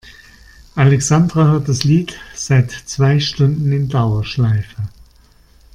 [0.75, 4.87] Alexandra hört das Lied seit zwei Stunden in Dauerschleife.